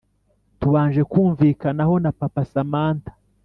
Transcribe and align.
tubanje 0.59 1.01
kumvikanaho 1.11 1.95
na 2.03 2.11
papa 2.19 2.43
samantha 2.51 3.11